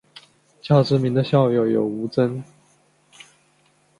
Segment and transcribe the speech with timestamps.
[0.63, 2.43] 较知名的校友有吴峥。